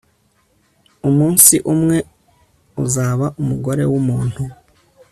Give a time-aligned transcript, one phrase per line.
[1.09, 1.97] umunsi umwe
[2.83, 4.41] uzaba umugore wumuntu